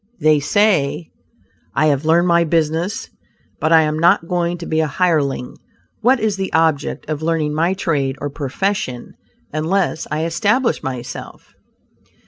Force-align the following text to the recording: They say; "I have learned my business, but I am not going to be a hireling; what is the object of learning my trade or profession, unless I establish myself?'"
They 0.19 0.39
say; 0.39 1.11
"I 1.75 1.85
have 1.85 2.05
learned 2.05 2.27
my 2.27 2.43
business, 2.43 3.11
but 3.59 3.71
I 3.71 3.83
am 3.83 3.99
not 3.99 4.27
going 4.27 4.57
to 4.57 4.65
be 4.65 4.79
a 4.79 4.87
hireling; 4.87 5.57
what 5.99 6.19
is 6.19 6.37
the 6.37 6.51
object 6.53 7.07
of 7.07 7.21
learning 7.21 7.53
my 7.53 7.75
trade 7.75 8.15
or 8.19 8.31
profession, 8.31 9.13
unless 9.53 10.07
I 10.09 10.25
establish 10.25 10.81
myself?'" 10.81 11.53